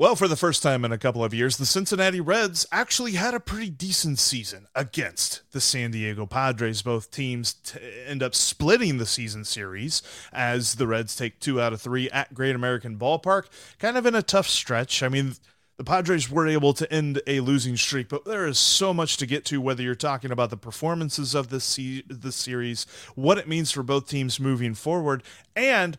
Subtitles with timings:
[0.00, 3.34] Well, for the first time in a couple of years, the Cincinnati Reds actually had
[3.34, 6.80] a pretty decent season against the San Diego Padres.
[6.80, 10.00] Both teams t- end up splitting the season series
[10.32, 14.14] as the Reds take two out of three at Great American Ballpark, kind of in
[14.14, 15.02] a tough stretch.
[15.02, 15.34] I mean,
[15.76, 19.26] the Padres were able to end a losing streak, but there is so much to
[19.26, 19.60] get to.
[19.60, 22.86] Whether you're talking about the performances of this se- the series,
[23.16, 25.22] what it means for both teams moving forward,
[25.54, 25.98] and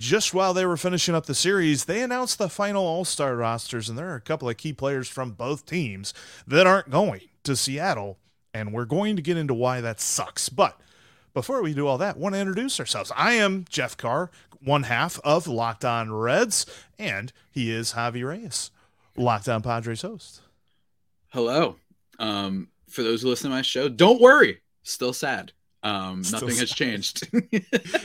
[0.00, 3.88] just while they were finishing up the series, they announced the final All Star rosters,
[3.88, 6.14] and there are a couple of key players from both teams
[6.46, 8.18] that aren't going to Seattle,
[8.54, 10.48] and we're going to get into why that sucks.
[10.48, 10.80] But
[11.34, 13.12] before we do all that, want to introduce ourselves.
[13.14, 14.30] I am Jeff Carr,
[14.64, 16.64] one half of Locked On Reds,
[16.98, 18.70] and he is Javi Reyes,
[19.18, 20.40] Locked On Padres host.
[21.28, 21.76] Hello.
[22.18, 25.52] Um, for those who listen to my show, don't worry, still sad.
[25.82, 27.28] Um, Still nothing has changed.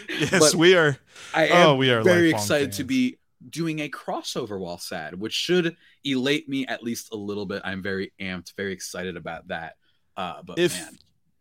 [0.07, 0.97] yes, we are.
[1.33, 2.77] I am oh, we are very excited fans.
[2.77, 3.17] to be
[3.49, 7.61] doing a crossover while sad, which should elate me at least a little bit.
[7.65, 9.75] I'm very amped, very excited about that.
[10.15, 10.79] Uh, but if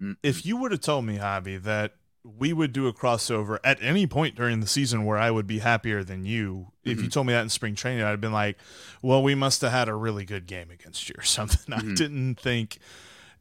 [0.00, 1.92] man, if you would have told me, Javi, that
[2.24, 5.58] we would do a crossover at any point during the season where I would be
[5.58, 6.54] happier than you.
[6.54, 6.90] Mm-hmm.
[6.90, 7.10] If you mm-hmm.
[7.10, 8.58] told me that in spring training, I'd have been like,
[9.02, 11.92] "Well, we must have had a really good game against you or something." Mm-hmm.
[11.92, 12.78] I didn't think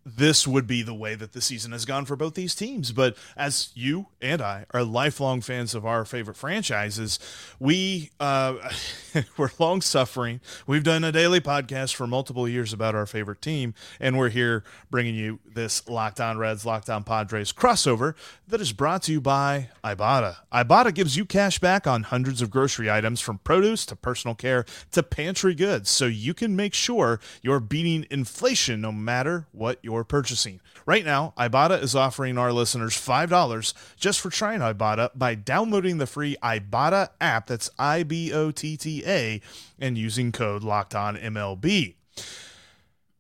[0.06, 2.92] this would be the way that the season has gone for both these teams.
[2.92, 7.20] But as you and I are lifelong fans of our favorite franchises,
[7.60, 8.56] we uh,
[9.38, 10.42] we're long suffering.
[10.68, 14.64] We've done a daily podcast for multiple years about our favorite team, and we're here
[14.90, 18.16] bringing you this Locked On Reds, Locked On Padres crossover
[18.48, 20.38] that is brought to you by Ibotta.
[20.52, 24.66] Ibotta gives you cash back on hundreds of grocery items from produce to personal care
[24.92, 29.93] to pantry goods, so you can make sure you're beating inflation no matter what your
[30.04, 30.60] purchasing.
[30.86, 36.08] Right now, Ibotta is offering our listeners $5 just for trying Ibotta by downloading the
[36.08, 39.42] free Ibotta app, that's I B O T T A,
[39.80, 41.96] and using code Locked On MLB.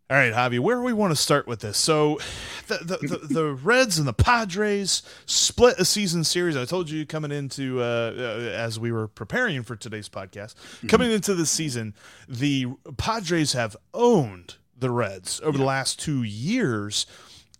[0.09, 1.77] All right, Javi, where do we want to start with this?
[1.77, 2.19] So,
[2.67, 6.55] the, the, the, the, Reds and the Padres split a season series.
[6.55, 8.21] I told you coming into, uh, uh,
[8.53, 10.87] as we were preparing for today's podcast, mm-hmm.
[10.87, 11.95] coming into this season,
[12.27, 12.67] the
[12.97, 15.63] Padres have owned the Reds over yeah.
[15.63, 17.05] the last two years.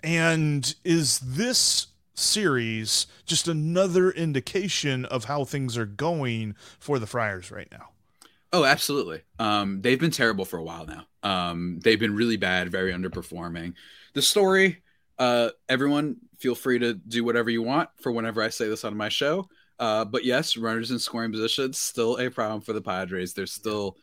[0.04, 7.52] And is this series just another indication of how things are going for the Friars
[7.52, 7.90] right now?
[8.52, 9.22] Oh, absolutely.
[9.40, 11.06] Um, they've been terrible for a while now.
[11.24, 13.74] Um, they've been really bad, very underperforming.
[14.14, 14.84] The story,
[15.18, 18.96] uh, everyone feel free to do whatever you want for whenever I say this on
[18.96, 19.50] my show.
[19.80, 23.34] Uh, but yes, runners in scoring positions still a problem for the Padres.
[23.34, 23.98] They're still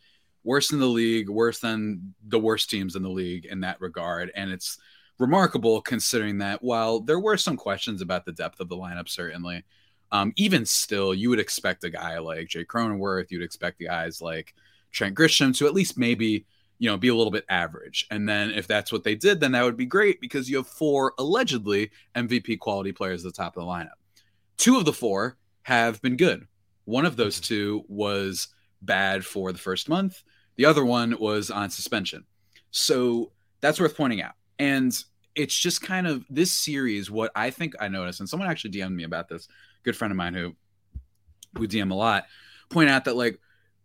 [0.44, 4.30] worse in the league, worse than the worst teams in the league in that regard.
[4.34, 4.78] And it's
[5.18, 9.64] remarkable considering that while there were some questions about the depth of the lineup, certainly,
[10.12, 14.20] um, even still, you would expect a guy like Jake Cronenworth, you'd expect the guys
[14.20, 14.54] like
[14.90, 16.46] Trent Grisham to at least maybe,
[16.78, 18.06] you know, be a little bit average.
[18.10, 20.66] And then if that's what they did, then that would be great because you have
[20.66, 23.90] four allegedly MVP quality players at the top of the lineup.
[24.56, 26.46] Two of the four have been good.
[26.86, 28.48] One of those two was
[28.82, 30.22] bad for the first month.
[30.60, 32.26] The other one was on suspension.
[32.70, 33.32] So
[33.62, 34.34] that's worth pointing out.
[34.58, 34.92] And
[35.34, 38.94] it's just kind of this series, what I think I noticed, and someone actually DM'd
[38.94, 39.48] me about this,
[39.84, 40.54] good friend of mine who
[41.56, 42.26] who DM a lot,
[42.68, 43.40] point out that like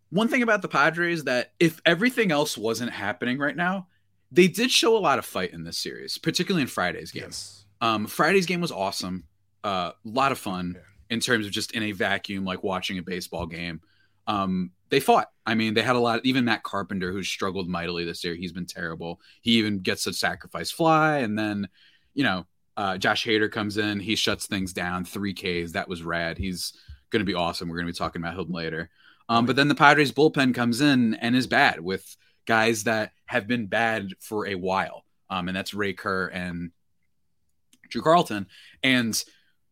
[0.09, 3.87] one thing about the Padres that if everything else wasn't happening right now,
[4.29, 7.23] they did show a lot of fight in this series, particularly in Friday's game.
[7.23, 7.63] Yes.
[7.79, 9.23] Um, Friday's game was awesome,
[9.63, 10.81] a uh, lot of fun yeah.
[11.09, 13.79] in terms of just in a vacuum, like watching a baseball game.
[14.27, 15.29] Um, they fought.
[15.45, 16.21] I mean, they had a lot.
[16.25, 19.19] Even Matt Carpenter, who's struggled mightily this year, he's been terrible.
[19.41, 21.67] He even gets a sacrifice fly, and then,
[22.13, 22.45] you know,
[22.77, 23.99] uh, Josh Hader comes in.
[23.99, 25.05] He shuts things down.
[25.05, 25.73] Three Ks.
[25.73, 26.37] That was rad.
[26.37, 26.73] He's
[27.09, 27.69] going to be awesome.
[27.69, 28.89] We're going to be talking about him later.
[29.29, 33.47] Um, but then the Padres bullpen comes in and is bad with guys that have
[33.47, 35.03] been bad for a while.
[35.29, 36.71] Um, and that's Ray Kerr and
[37.89, 38.47] Drew Carlton.
[38.83, 39.23] And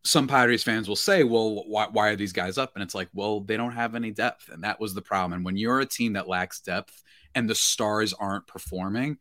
[0.04, 2.72] some Padres fans will say, well, why, why, are these guys up?
[2.74, 4.50] And it's like, well, they don't have any depth.
[4.50, 5.32] And that was the problem.
[5.32, 7.02] And when you're a team that lacks depth
[7.34, 9.18] and the stars aren't performing,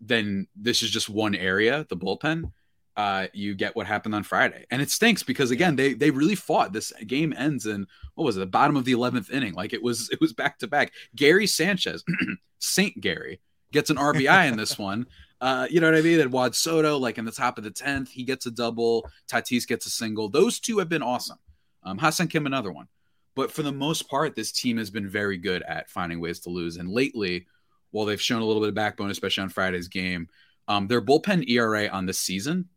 [0.00, 2.52] then this is just one area, the bullpen.
[2.96, 4.66] Uh, you get what happened on Friday.
[4.70, 6.72] And it stinks because again, they they really fought.
[6.72, 9.54] This game ends in what was it, the bottom of the eleventh inning.
[9.54, 10.92] Like it was it was back to back.
[11.16, 12.04] Gary Sanchez,
[12.58, 13.40] Saint Gary,
[13.72, 15.06] gets an RBI in this one.
[15.40, 16.20] Uh, you know what I mean?
[16.20, 19.08] And Juan Soto, like in the top of the 10th, he gets a double.
[19.30, 20.28] Tatis gets a single.
[20.28, 21.38] Those two have been awesome.
[21.82, 22.88] Um, Ha-Seong Kim, another one.
[23.34, 26.50] But for the most part, this team has been very good at finding ways to
[26.50, 26.76] lose.
[26.76, 27.46] And lately,
[27.90, 30.28] while they've shown a little bit of backbone, especially on Friday's game,
[30.68, 32.68] um, their bullpen ERA on the season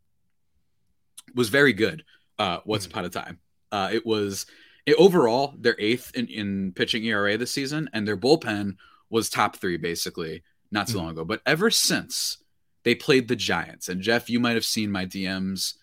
[1.34, 2.04] was very good.
[2.38, 2.92] Uh, once mm-hmm.
[2.92, 3.38] upon a time,
[3.70, 4.46] uh, it was
[4.86, 8.76] it, overall their eighth in, in pitching ERA this season, and their bullpen
[9.10, 11.02] was top three basically not too mm.
[11.02, 11.24] long ago.
[11.24, 12.38] But ever since
[12.84, 15.74] they played the Giants, and Jeff, you might have seen my DMs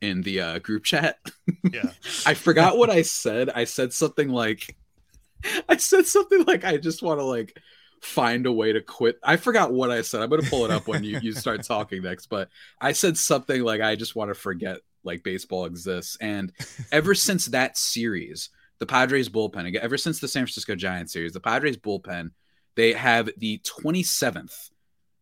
[0.00, 1.18] in the uh, group chat.
[1.72, 1.90] Yeah.
[2.24, 3.50] I forgot what I said.
[3.50, 4.76] I said something like,
[5.68, 7.58] I said something like, I just want to like
[8.00, 9.18] find a way to quit.
[9.22, 10.22] I forgot what I said.
[10.22, 12.26] I'm gonna pull it up when you you start talking next.
[12.26, 12.50] But
[12.80, 16.16] I said something like, I just want to forget like baseball exists.
[16.20, 16.52] And
[16.92, 21.40] ever since that series, the Padres bullpen, ever since the San Francisco Giants series, the
[21.40, 22.30] Padres bullpen,
[22.76, 24.70] they have the 27th.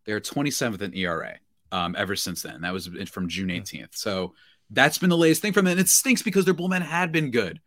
[0.04, 1.36] They're 27th in ERA
[1.72, 2.62] um, ever since then.
[2.62, 3.96] That was from June 18th.
[3.96, 4.34] So
[4.70, 5.72] that's been the latest thing from them.
[5.72, 7.60] And it stinks because their bullpen had been good.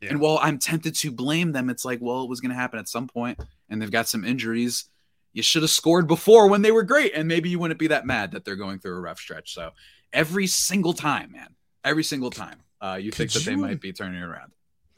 [0.00, 0.10] Yeah.
[0.10, 2.78] And while I'm tempted to blame them, it's like, well, it was going to happen
[2.78, 4.84] at some point, and they've got some injuries.
[5.32, 8.06] You should have scored before when they were great, and maybe you wouldn't be that
[8.06, 9.54] mad that they're going through a rough stretch.
[9.54, 9.70] So
[10.12, 11.54] every single time, man,
[11.84, 14.52] every single time, uh, you Could think that you, they might be turning around.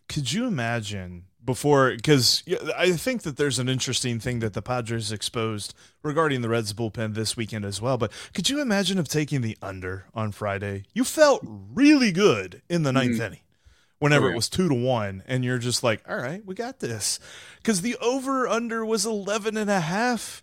[0.09, 1.93] Could you imagine before?
[1.95, 2.43] Because
[2.77, 7.15] I think that there's an interesting thing that the Padres exposed regarding the Reds bullpen
[7.15, 7.97] this weekend as well.
[7.97, 10.85] But could you imagine of taking the under on Friday?
[10.93, 13.23] You felt really good in the ninth mm-hmm.
[13.23, 13.41] inning
[13.99, 14.33] whenever oh, yeah.
[14.35, 17.19] it was two to one and you're just like all right we got this
[17.57, 20.43] because the over under was 11 and a half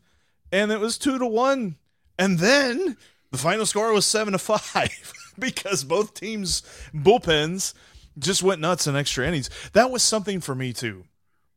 [0.52, 1.76] and it was two to one
[2.18, 2.98] and then
[3.32, 6.62] the final score was seven to five because both teams
[6.94, 7.74] bullpens
[8.18, 9.50] just went nuts in extra innings.
[9.74, 11.06] That was something for me too.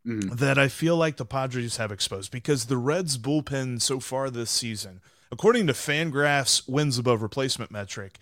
[0.06, 0.38] Mm.
[0.38, 4.50] That I feel like the Padres have exposed because the Reds bullpen so far this
[4.50, 5.00] season,
[5.32, 8.18] according to Fangraphs wins above replacement metric,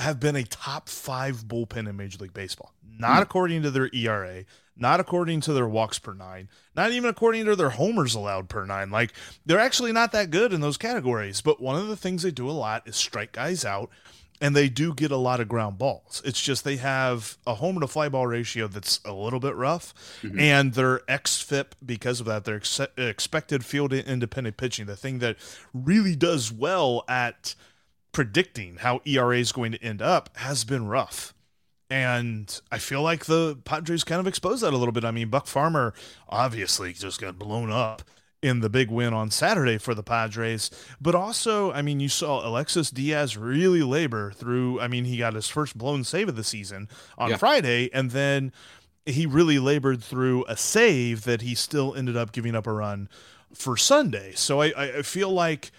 [0.00, 2.72] have been a top five bullpen in Major League Baseball.
[2.98, 3.22] Not mm.
[3.22, 4.44] according to their ERA,
[4.76, 8.64] not according to their walks per nine, not even according to their homers allowed per
[8.64, 8.90] nine.
[8.90, 9.12] Like
[9.46, 11.40] they're actually not that good in those categories.
[11.40, 13.90] But one of the things they do a lot is strike guys out
[14.40, 16.22] and they do get a lot of ground balls.
[16.24, 19.94] It's just they have a home to fly ball ratio that's a little bit rough,
[20.22, 20.38] mm-hmm.
[20.38, 25.36] and their xFIP because of that, their ex- expected field independent pitching, the thing that
[25.72, 27.54] really does well at
[28.12, 31.34] predicting how ERA is going to end up, has been rough.
[31.90, 35.04] And I feel like the Padres kind of exposed that a little bit.
[35.04, 35.94] I mean, Buck Farmer
[36.28, 38.02] obviously just got blown up
[38.42, 40.70] in the big win on Saturday for the Padres.
[41.00, 44.80] But also, I mean, you saw Alexis Diaz really labor through.
[44.80, 47.36] I mean, he got his first blown save of the season on yeah.
[47.36, 48.52] Friday, and then
[49.06, 53.08] he really labored through a save that he still ended up giving up a run
[53.54, 54.32] for Sunday.
[54.34, 55.70] So I, I feel like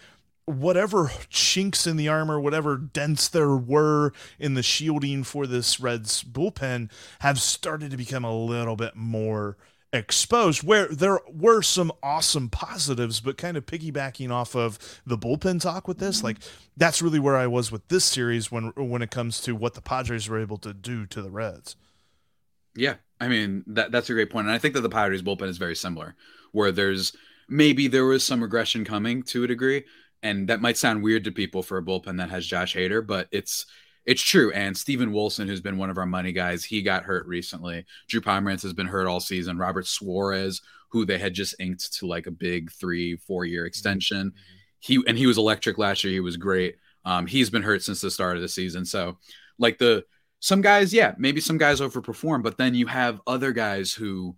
[0.45, 6.23] whatever chinks in the armor, whatever dents there were in the shielding for this Reds
[6.23, 6.89] bullpen
[7.19, 9.57] have started to become a little bit more
[9.91, 15.59] exposed where there were some awesome positives but kind of piggybacking off of the bullpen
[15.59, 16.37] talk with this like
[16.77, 19.81] that's really where I was with this series when when it comes to what the
[19.81, 21.75] Padres were able to do to the Reds.
[22.75, 25.47] Yeah, I mean that that's a great point and I think that the Padres bullpen
[25.47, 26.15] is very similar
[26.51, 27.15] where there's
[27.47, 29.85] maybe there was some regression coming to a degree
[30.21, 33.27] and that might sound weird to people for a bullpen that has Josh Hader but
[33.31, 33.65] it's
[34.05, 34.51] it's true.
[34.53, 37.85] And Steven Wilson, who's been one of our money guys, he got hurt recently.
[38.07, 39.57] Drew Pomeranz has been hurt all season.
[39.57, 44.31] Robert Suarez, who they had just inked to like a big three, four year extension.
[44.31, 44.55] Mm-hmm.
[44.79, 46.13] He and he was electric last year.
[46.13, 46.77] He was great.
[47.05, 48.85] Um, he's been hurt since the start of the season.
[48.85, 49.17] So,
[49.57, 50.05] like the
[50.39, 54.35] some guys, yeah, maybe some guys overperform, but then you have other guys who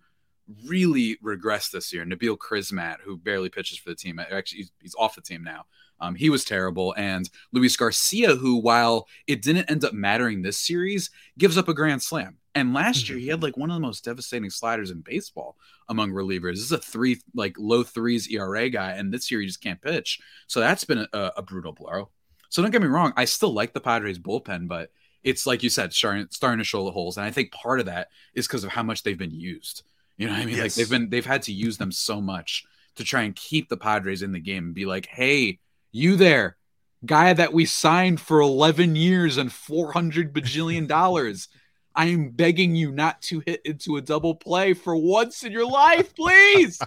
[0.65, 2.05] really regress this year.
[2.05, 5.65] Nabil Crismatt, who barely pitches for the team, actually he's, he's off the team now.
[6.01, 6.93] Um, he was terrible.
[6.97, 11.73] And Luis Garcia, who, while it didn't end up mattering this series, gives up a
[11.73, 12.37] grand slam.
[12.53, 15.55] And last year, he had like one of the most devastating sliders in baseball
[15.87, 16.55] among relievers.
[16.55, 18.91] This is a three, like low threes ERA guy.
[18.91, 20.19] And this year, he just can't pitch.
[20.47, 22.09] So that's been a, a brutal blow.
[22.49, 23.13] So don't get me wrong.
[23.15, 24.91] I still like the Padres bullpen, but
[25.23, 27.15] it's like you said, starting, starting to show the holes.
[27.15, 29.83] And I think part of that is because of how much they've been used.
[30.17, 30.55] You know what I mean?
[30.57, 30.63] Yes.
[30.63, 32.65] Like they've been, they've had to use them so much
[32.95, 35.59] to try and keep the Padres in the game and be like, hey,
[35.91, 36.57] you there,
[37.05, 41.47] guy that we signed for 11 years and 400 bajillion dollars.
[41.93, 45.69] I am begging you not to hit into a double play for once in your
[45.69, 46.79] life, please.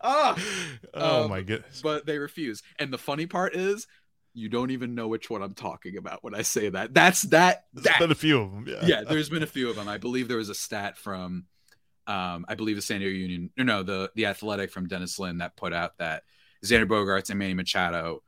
[0.00, 0.36] oh,
[0.94, 1.80] oh um, my goodness.
[1.80, 2.62] But they refuse.
[2.78, 3.86] And the funny part is,
[4.34, 6.94] you don't even know which one I'm talking about when I say that.
[6.94, 7.64] That's that.
[7.72, 7.98] There's that.
[7.98, 8.64] been a few of them.
[8.68, 8.86] Yeah.
[8.86, 9.88] yeah, there's been a few of them.
[9.88, 11.46] I believe there was a stat from,
[12.06, 15.38] um, I believe the San Diego Union, or no, the the Athletic from Dennis Lin
[15.38, 16.22] that put out that
[16.64, 18.22] Xander Bogaerts and Manny Machado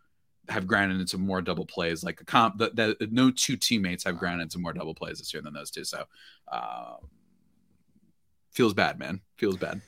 [0.49, 2.03] have grounded into more double plays.
[2.03, 5.43] Like a comp, that no two teammates have grounded into more double plays this year
[5.43, 5.85] than those two.
[5.85, 6.05] So,
[6.51, 6.97] uh,
[8.51, 9.21] feels bad, man.
[9.37, 9.81] Feels bad.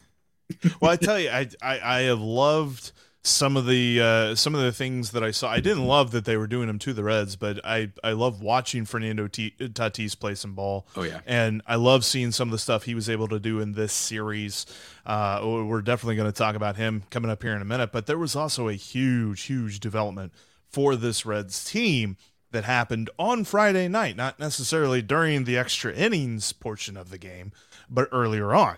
[0.80, 2.92] well, I tell you, I, I I have loved
[3.26, 5.50] some of the uh, some of the things that I saw.
[5.50, 8.42] I didn't love that they were doing them to the Reds, but I I love
[8.42, 10.86] watching Fernando T- Tatis play some ball.
[10.94, 13.60] Oh yeah, and I love seeing some of the stuff he was able to do
[13.60, 14.66] in this series.
[15.06, 18.06] Uh, we're definitely going to talk about him coming up here in a minute, but
[18.06, 20.32] there was also a huge, huge development
[20.68, 22.18] for this Reds team
[22.52, 27.52] that happened on Friday night, not necessarily during the extra innings portion of the game,
[27.88, 28.76] but earlier on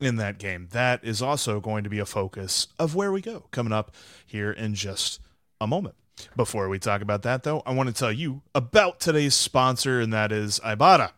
[0.00, 0.68] in that game.
[0.72, 3.94] That is also going to be a focus of where we go coming up
[4.26, 5.20] here in just
[5.60, 5.94] a moment.
[6.36, 10.12] Before we talk about that, though, I want to tell you about today's sponsor, and
[10.12, 11.12] that is Ibotta.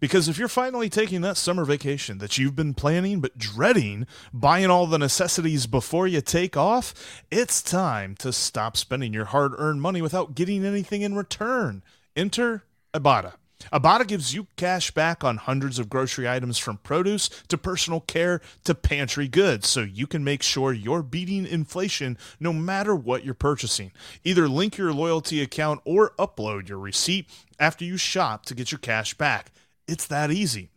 [0.00, 4.70] Because if you're finally taking that summer vacation that you've been planning but dreading, buying
[4.70, 6.94] all the necessities before you take off,
[7.30, 11.82] it's time to stop spending your hard earned money without getting anything in return.
[12.16, 12.64] Enter
[12.94, 13.34] Ibotta.
[13.72, 18.40] Ibotta gives you cash back on hundreds of grocery items from produce to personal care
[18.64, 23.34] to pantry goods so you can make sure you're beating inflation no matter what you're
[23.34, 23.92] purchasing.
[24.24, 28.78] Either link your loyalty account or upload your receipt after you shop to get your
[28.78, 29.50] cash back.
[29.86, 30.70] It's that easy.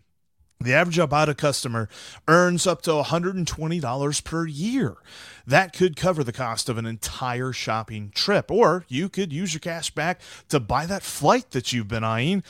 [0.64, 1.90] The average Ibotta customer
[2.28, 4.96] earns up to $120 per year.
[5.46, 9.60] That could cover the cost of an entire shopping trip, or you could use your
[9.60, 12.44] cash back to buy that flight that you've been eyeing,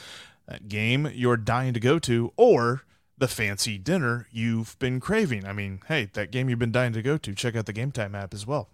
[0.46, 2.82] that game you're dying to go to, or
[3.18, 5.46] the fancy dinner you've been craving.
[5.46, 7.92] I mean, hey, that game you've been dying to go to, check out the Game
[7.92, 8.68] Time app as well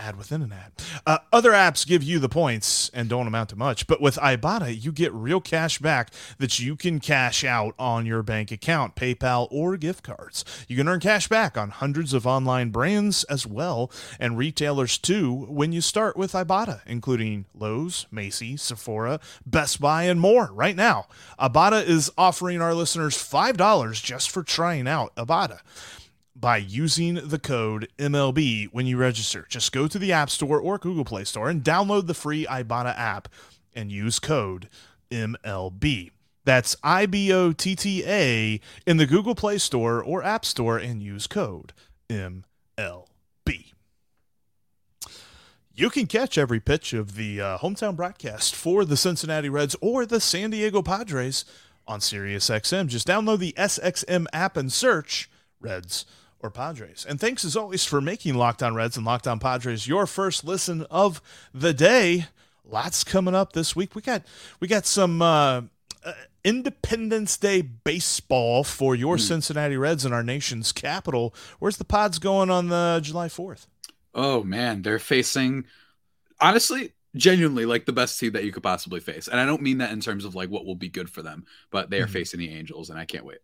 [0.00, 0.72] ad within an ad.
[1.06, 4.82] Uh, other apps give you the points and don't amount to much, but with Ibotta,
[4.82, 9.48] you get real cash back that you can cash out on your bank account, PayPal,
[9.50, 10.44] or gift cards.
[10.68, 15.46] You can earn cash back on hundreds of online brands as well, and retailers too,
[15.48, 20.50] when you start with Ibotta, including Lowe's, Macy's, Sephora, Best Buy, and more.
[20.52, 21.06] Right now,
[21.38, 25.60] Ibotta is offering our listeners $5 just for trying out Ibotta
[26.34, 29.46] by using the code MLB when you register.
[29.48, 32.96] Just go to the App Store or Google Play Store and download the free Ibotta
[32.96, 33.28] app
[33.74, 34.68] and use code
[35.10, 36.10] MLB.
[36.44, 40.78] That's I B O T T A in the Google Play Store or App Store
[40.78, 41.72] and use code
[42.08, 42.44] MLB.
[45.72, 50.04] You can catch every pitch of the uh, hometown broadcast for the Cincinnati Reds or
[50.04, 51.44] the San Diego Padres
[51.86, 52.86] on SiriusXM.
[52.88, 56.04] Just download the SXM app and search Reds
[56.42, 57.06] or Padres.
[57.08, 60.44] And thanks as always for making Locked On Reds and Locked On Padres your first
[60.44, 61.20] listen of
[61.54, 62.26] the day.
[62.64, 63.94] Lots coming up this week.
[63.94, 64.22] We got
[64.60, 65.62] we got some uh,
[66.04, 66.12] uh,
[66.44, 69.20] Independence Day baseball for your mm.
[69.20, 71.34] Cincinnati Reds in our nation's capital.
[71.58, 73.66] Where's the Pods going on the July Fourth?
[74.14, 75.64] Oh man, they're facing
[76.40, 79.28] honestly genuinely like the best team that you could possibly face.
[79.28, 81.44] And I don't mean that in terms of like what will be good for them,
[81.70, 82.12] but they are mm-hmm.
[82.12, 83.38] facing the Angels, and I can't wait.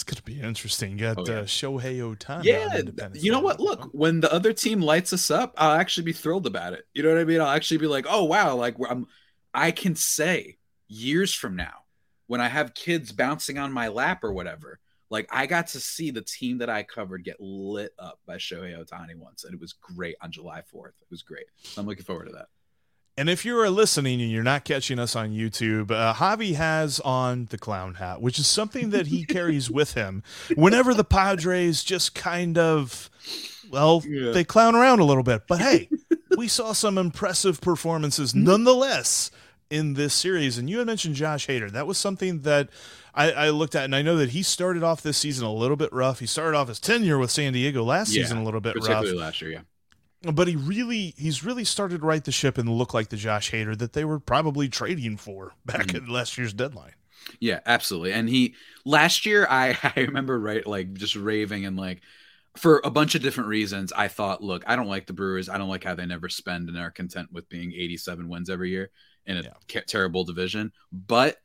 [0.00, 0.92] It's going to be interesting.
[0.92, 1.40] You got oh, yeah.
[1.40, 2.44] uh, Shohei Ohtani.
[2.44, 2.80] Yeah,
[3.12, 3.60] you know what?
[3.60, 6.86] Look, when the other team lights us up, I'll actually be thrilled about it.
[6.94, 7.38] You know what I mean?
[7.38, 9.06] I'll actually be like, oh wow, like I'm,
[9.52, 10.56] I can say
[10.88, 11.84] years from now,
[12.28, 14.80] when I have kids bouncing on my lap or whatever,
[15.10, 18.82] like I got to see the team that I covered get lit up by Shohei
[18.82, 20.96] Ohtani once, and it was great on July 4th.
[21.02, 21.44] It was great.
[21.76, 22.46] I'm looking forward to that.
[23.20, 27.00] And if you are listening and you're not catching us on YouTube, uh, Javi has
[27.00, 30.22] on the clown hat, which is something that he carries with him
[30.56, 33.10] whenever the Padres just kind of,
[33.70, 34.30] well, yeah.
[34.30, 35.42] they clown around a little bit.
[35.46, 35.90] But hey,
[36.38, 39.30] we saw some impressive performances nonetheless
[39.68, 40.56] in this series.
[40.56, 41.70] And you had mentioned Josh Hader.
[41.70, 42.70] That was something that
[43.14, 45.76] I, I, looked at, and I know that he started off this season a little
[45.76, 46.20] bit rough.
[46.20, 49.10] He started off his tenure with San Diego last yeah, season a little bit particularly
[49.10, 49.20] rough.
[49.20, 49.60] last year, yeah
[50.22, 53.50] but he really he's really started to right the ship and look like the Josh
[53.50, 56.04] Hader that they were probably trading for back mm-hmm.
[56.04, 56.92] at last year's deadline.
[57.38, 58.12] Yeah, absolutely.
[58.12, 62.02] And he last year I I remember right like just raving and like
[62.56, 65.48] for a bunch of different reasons I thought look, I don't like the Brewers.
[65.48, 68.70] I don't like how they never spend and are content with being 87 wins every
[68.70, 68.90] year
[69.26, 69.80] in a yeah.
[69.86, 70.72] terrible division.
[70.92, 71.36] But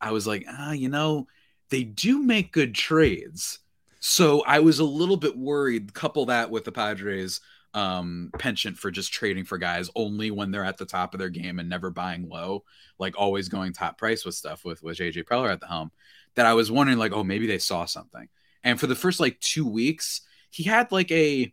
[0.00, 1.26] I was like, ah, you know,
[1.70, 3.58] they do make good trades.
[4.00, 5.94] So I was a little bit worried.
[5.94, 7.40] Couple that with the Padres
[7.74, 11.30] um penchant for just trading for guys only when they're at the top of their
[11.30, 12.64] game and never buying low,
[12.98, 15.90] like always going top price with stuff with with AJ Preller at the helm.
[16.34, 18.28] That I was wondering, like, oh, maybe they saw something.
[18.64, 21.52] And for the first like two weeks, he had like a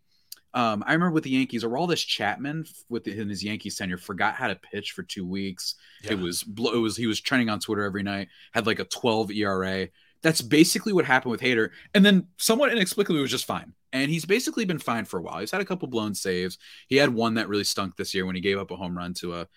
[0.54, 4.48] um, I remember with the Yankees, Aroldis Chapman with in his Yankees tenure forgot how
[4.48, 5.76] to pitch for two weeks.
[6.04, 6.14] Yeah.
[6.14, 8.30] It was it was he was trending on Twitter every night.
[8.52, 9.90] Had like a 12 ERA.
[10.22, 14.26] That's basically what happened with Hader, and then somewhat inexplicably was just fine and he's
[14.26, 15.40] basically been fine for a while.
[15.40, 16.58] He's had a couple blown saves.
[16.88, 19.14] He had one that really stunk this year when he gave up a home run
[19.16, 19.48] to a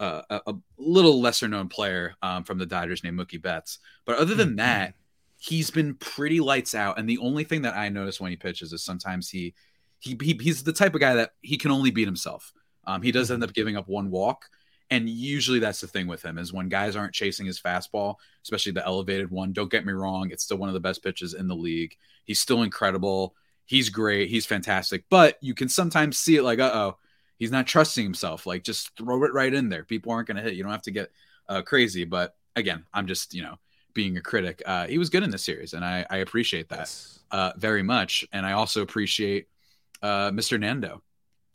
[0.00, 3.78] a, a little lesser known player um, from the Dodgers named Mookie Betts.
[4.04, 4.56] But other than mm-hmm.
[4.56, 4.94] that,
[5.38, 6.98] he's been pretty lights out.
[6.98, 9.54] And the only thing that I notice when he pitches is sometimes he
[10.00, 12.52] he, he he's the type of guy that he can only beat himself.
[12.86, 14.48] Um, he does end up giving up one walk,
[14.90, 18.14] and usually that's the thing with him is when guys aren't chasing his fastball,
[18.44, 19.52] especially the elevated one.
[19.52, 21.96] Don't get me wrong, it's still one of the best pitches in the league.
[22.24, 23.34] He's still incredible.
[23.68, 24.30] He's great.
[24.30, 25.04] He's fantastic.
[25.10, 26.96] But you can sometimes see it like, uh oh,
[27.38, 28.46] he's not trusting himself.
[28.46, 29.84] Like just throw it right in there.
[29.84, 30.54] People aren't going to hit.
[30.54, 31.10] You don't have to get
[31.50, 32.04] uh, crazy.
[32.04, 33.56] But again, I'm just you know
[33.92, 34.62] being a critic.
[34.64, 37.20] Uh, he was good in this series, and I, I appreciate that Yes.
[37.30, 38.24] uh, very much.
[38.32, 39.48] And I also appreciate
[40.02, 40.58] uh, Mr.
[40.58, 41.02] Nando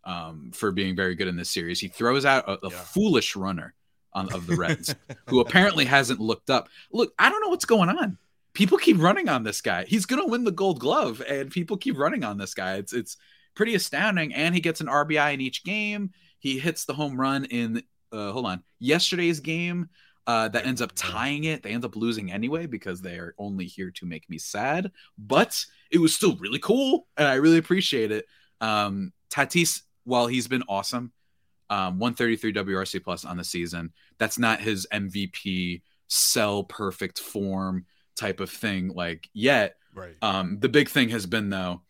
[0.04, 1.80] um, for being very good in this series.
[1.80, 2.78] He throws out a, a Yeah.
[2.78, 3.74] foolish runner
[4.14, 4.94] on, of the Reds,
[5.28, 6.70] who apparently hasn't looked up.
[6.92, 8.18] Look, I don't know what's going on.
[8.54, 9.86] People keep running on this guy.
[9.86, 12.76] He's going to win the Gold Glove, and people keep running on this guy.
[12.76, 13.18] It's it's
[13.56, 14.34] pretty astounding.
[14.34, 16.12] And he gets an RBI in each game.
[16.40, 19.90] He hits the home run in uh, hold on yesterday's game.
[20.26, 21.64] Uh, that ends up tying it.
[21.64, 24.92] They end up losing anyway because they are only here to make me sad.
[25.18, 28.26] But it was still really cool, and I really appreciate it.
[28.62, 31.12] Um, Tatis, while he's been awesome,
[31.70, 33.92] um, 133 WRC plus on the season.
[34.18, 39.76] That's not his MVP sell perfect form type of thing like yet.
[39.94, 40.16] Right.
[40.22, 41.82] Um, the big thing has been though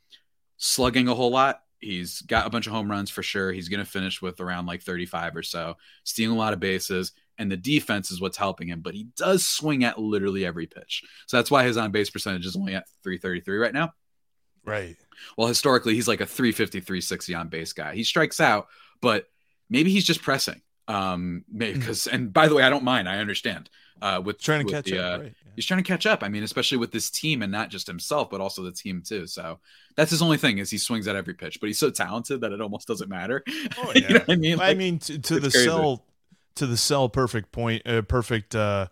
[0.58, 1.62] slugging a whole lot.
[1.80, 3.51] He's got a bunch of home runs for sure.
[3.51, 5.75] He's going to finish with around like 35 or so,
[6.06, 8.80] stealing a lot of bases, and the defense is what's helping him.
[8.80, 12.46] But he does swing at literally every pitch, so that's why his on base percentage
[12.46, 13.94] is only at 333 right now.
[14.65, 14.96] right.
[15.38, 17.96] Well, historically, he's like a 350, 360 on base guy.
[17.96, 18.68] He strikes out,
[19.01, 19.27] but
[19.70, 20.62] maybe he's just pressing.
[20.88, 23.10] Um, maybe because and by the way, I don't mind.
[23.10, 23.70] I understand.
[24.03, 25.19] Uh, with Trying to with catch the, up.
[25.19, 25.33] uh, right.
[25.45, 25.51] yeah.
[25.55, 26.24] he's trying to catch up.
[26.24, 29.25] I mean, especially with this team and not just himself, but also the team too.
[29.27, 29.60] So
[29.95, 32.51] that's his only thing is he swings at every pitch, but he's so talented that
[32.51, 33.43] it almost doesn't matter.
[33.77, 34.60] Oh, you know I mean?
[34.60, 35.63] I mean, to, to the crazy.
[35.65, 36.03] cell,
[36.55, 38.88] to the cell, perfect point, uh, perfect uh,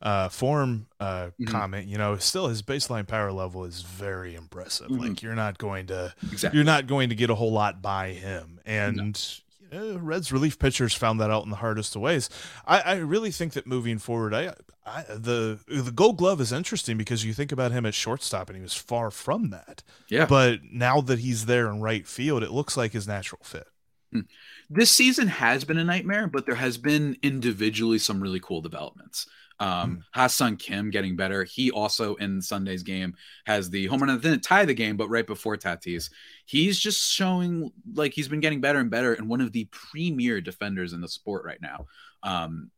[0.00, 1.46] uh, form uh, Mhm.
[1.48, 1.88] comment.
[1.88, 4.88] You know, still his baseline power level is very impressive.
[4.90, 5.00] Mhm.
[5.00, 6.56] Like you're not going to, exactly.
[6.58, 8.60] you're not going to get a whole lot by him.
[8.64, 9.28] And
[9.72, 12.28] you Reds relief pitchers found that out in the hardest of ways.
[12.66, 16.96] I, I really think that moving forward, I, I the the Gold Glove is interesting
[16.96, 19.82] because you think about him at shortstop and he was far from that.
[20.08, 20.26] Yeah.
[20.26, 23.66] But now that he's there in right field, it looks like his natural fit.
[24.12, 24.20] Hmm.
[24.68, 29.26] this season has been a nightmare, but there has been individually some really cool developments.
[29.60, 31.44] Um, Ha-Seong Kim getting better.
[31.44, 33.14] He also in Sunday's game
[33.46, 36.10] has the home run that didn't tie the game, but right before Tatis,
[36.46, 40.40] he's just showing like he's been getting better and better and one of the premier
[40.40, 41.86] defenders in the sport right now.
[42.22, 42.70] Um,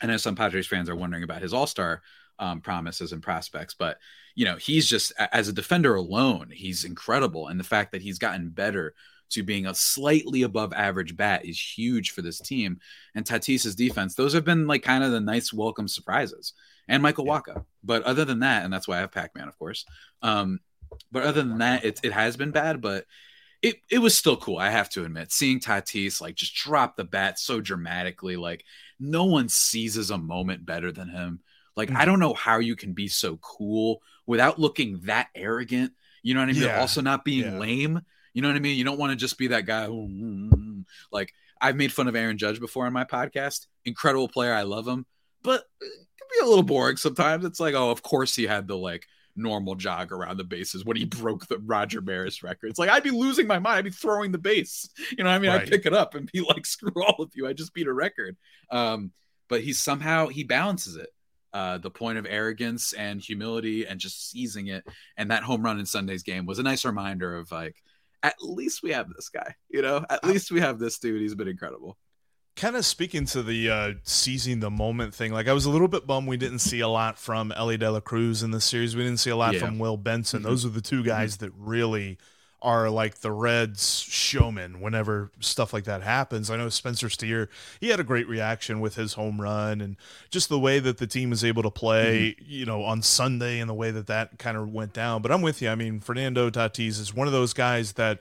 [0.00, 2.02] I know some Padres fans are wondering about his All Star
[2.38, 3.98] um, promises and prospects, but
[4.34, 8.18] you know he's just as a defender alone, he's incredible, and the fact that he's
[8.18, 8.94] gotten better
[9.30, 12.78] to being a slightly above average bat is huge for this team.
[13.14, 16.52] And Tatis's defense, those have been like kind of the nice welcome surprises.
[16.88, 17.30] And Michael Yeah.
[17.32, 17.64] Waka.
[17.82, 19.84] But other than that, and that's why I have Pac-Man, of course.
[20.22, 20.60] Um,
[21.10, 23.06] but other than that, it, it has been bad, but
[23.62, 25.32] it, it was still cool, I have to admit.
[25.32, 28.64] Seeing Tatis like just drop the bat so dramatically, like
[29.00, 31.40] no one seizes a moment better than him.
[31.74, 32.06] Like, I Mhm.
[32.06, 35.92] don't know how you can be so cool without looking that arrogant.
[36.22, 36.62] You know what I mean?
[36.62, 36.78] Yeah.
[36.80, 37.58] Also not being Yeah.
[37.58, 38.00] lame.
[38.34, 38.76] You know what I mean?
[38.76, 39.86] You don't want to just be that guy.
[39.86, 43.66] who- Like I've made fun of Aaron Judge before on my podcast.
[43.84, 45.06] Incredible player, I love him,
[45.42, 45.86] but it
[46.18, 47.44] can be a little boring sometimes.
[47.44, 50.96] It's like, oh, of course he had the like normal jog around the bases when
[50.96, 52.68] he broke the Roger Maris record.
[52.70, 53.78] It's like I'd be losing my mind.
[53.78, 54.88] I'd be throwing the base.
[55.16, 57.30] You know, what I mean, I'd pick it up and be like, screw all of
[57.34, 57.46] you.
[57.46, 58.36] I just beat a record.
[58.70, 59.12] Um,
[59.48, 61.08] but he somehow he balances it.
[61.52, 64.84] Uh, the point of arrogance and humility and just seizing it.
[65.16, 67.76] And that home run in Sunday's game was a nice reminder of like,
[68.24, 71.20] at least we have this guy, you know, at least we have this dude.
[71.20, 71.96] He's been incredible.
[72.56, 75.88] kind of speaking to the uh, seizing the moment thing, like I was a little
[75.88, 78.96] bit bummed we didn't see a lot from Elly De La Cruz in this series.
[78.96, 79.60] We didn't see a lot Yeah.
[79.60, 80.40] from Will Benson.
[80.40, 80.44] Mhm.
[80.44, 82.16] Those are the two guys that really
[82.64, 86.50] are like the Reds showmen whenever stuff like that happens.
[86.50, 89.96] I know Spencer Steer, he had a great reaction with his home run and
[90.30, 92.44] just the way that the team is able to play, mm-hmm.
[92.50, 95.20] you know, on Sunday and the way that that kind of went down.
[95.20, 95.68] But I'm with you.
[95.68, 98.18] I mean, Fernando Tatis is one of those guys that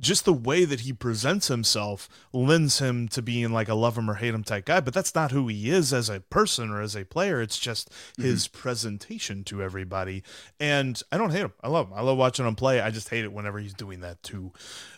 [0.00, 4.10] just the way that he presents himself lends him to being like a love him
[4.10, 6.80] or hate him type guy, but that's not who he is as a person or
[6.80, 7.40] as a player.
[7.40, 8.22] It's just mm-hmm.
[8.22, 10.22] his presentation to everybody.
[10.58, 11.52] And I don't hate him.
[11.62, 11.94] I love him.
[11.94, 12.80] I love watching him play.
[12.80, 14.52] I just hate it whenever he's doing that to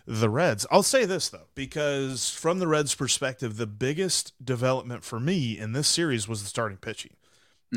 [0.07, 0.67] the Reds.
[0.71, 5.73] I'll say this though, because from the Reds' perspective, the biggest development for me in
[5.73, 7.15] this series was the starting pitching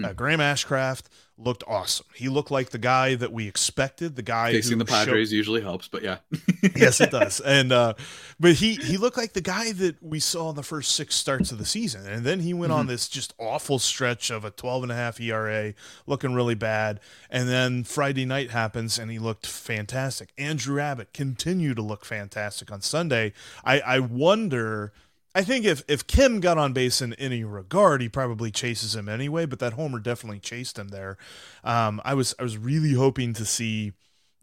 [0.04, 1.04] Uh, Graham Ashcraft
[1.38, 2.06] looked awesome.
[2.16, 4.16] He looked like the guy that we expected.
[4.16, 6.18] The guy Facing the Padres showed- usually helps, but yeah.
[6.76, 7.40] yes, it does.
[7.46, 7.94] And uh,
[8.40, 11.52] but he he looked like the guy that we saw in the first six starts
[11.52, 14.84] of the season, and then he went on this just awful stretch of a 12
[14.84, 15.74] and a half ERA,
[16.08, 17.00] looking really bad.
[17.30, 20.34] And then Friday night happens, and he looked fantastic.
[20.38, 23.34] Andrew Abbott continued to look fantastic on Sunday.
[23.64, 24.92] I I wonder.
[25.36, 29.10] I think if, if Kim got on base in any regard, he probably chases him
[29.10, 29.46] anyway.
[29.46, 31.18] But that homer definitely chased him there.
[31.64, 33.92] Um, I was I was really hoping to see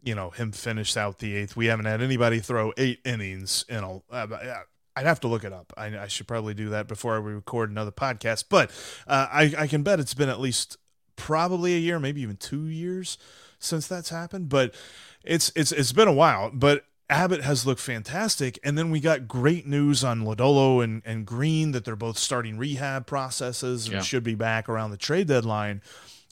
[0.03, 1.55] you know him finish out the eighth.
[1.55, 4.01] We haven't had anybody throw eight innings in a.
[4.11, 4.59] Uh,
[4.95, 5.73] I'd have to look it up.
[5.75, 8.45] I, I, should probably do that before we record another podcast.
[8.47, 8.69] But
[9.07, 10.77] uh, I, I can bet it's been at least
[11.15, 13.17] probably a year, maybe even two years
[13.57, 14.49] since that's happened.
[14.49, 14.75] But
[15.23, 16.51] it's it's it's been a while.
[16.53, 18.57] But Abbott has looked fantastic.
[18.63, 22.57] And then we got great news on Lodolo and, and Greene that they're both starting
[22.57, 24.01] rehab processes and Yeah.
[24.01, 25.81] should be back around the trade deadline.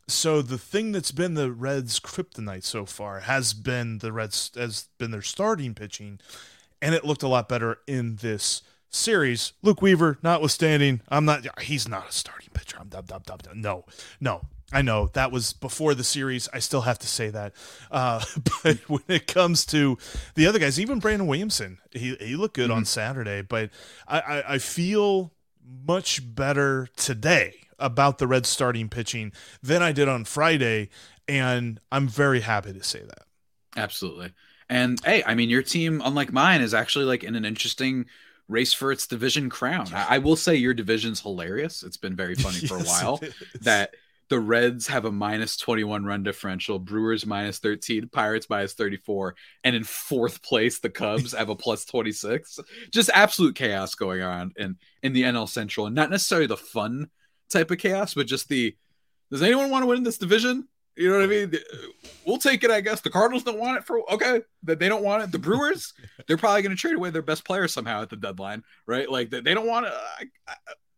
[0.08, 4.88] So the thing that's been the Reds' kryptonite so far has been the Reds has
[4.98, 6.20] been their starting pitching,
[6.82, 9.54] and it looked a lot better in this series.
[9.62, 11.62] Luke Weaver, notwithstanding, I'm not.
[11.62, 12.78] He's not a starting pitcher.
[12.80, 13.44] I'm dub dub dub.
[13.44, 13.56] dub.
[13.56, 13.86] No,
[14.20, 14.42] no.
[14.72, 16.48] I know that was before the series.
[16.54, 17.54] I still have to say that.
[17.90, 18.24] Uh,
[18.64, 19.98] but when it comes to
[20.36, 23.42] the other guys, even Brandon Williamson, he he looked good on Saturday.
[23.42, 23.70] But
[24.08, 25.32] I, I I feel
[25.86, 29.32] much better today about the Reds starting pitching
[29.62, 30.90] than I did on Friday,
[31.28, 33.24] and I'm very happy to say that.
[33.76, 34.34] Absolutely.
[34.70, 38.06] And hey, I mean, your team, unlike mine, is actually like in an interesting
[38.48, 39.88] race for its division crown.
[39.94, 41.84] I, I will say your division's hilarious.
[41.84, 43.22] It's been very funny for a while
[43.62, 43.96] that
[44.32, 49.76] the Reds have a minus 21 run differential, Brewers minus 13, Pirates minus 34, and
[49.76, 52.62] in fourth place, the Cubs have a plus 26.
[52.92, 57.10] Just absolute chaos going on in, in the NL Central, and not necessarily the fun
[57.50, 58.74] type of chaos, but just the
[59.30, 60.66] does anyone want to win this division?
[60.96, 61.54] You know what I mean?
[62.26, 63.02] We'll take it, I guess.
[63.02, 64.42] The Cardinals don't want it for okay.
[64.64, 65.32] That they don't want it.
[65.34, 65.94] The Brewers,
[66.28, 69.10] they're probably going to trade away their best player somehow at the deadline, right?
[69.10, 69.92] Like they, don't want to.
[69.92, 70.54] I, I,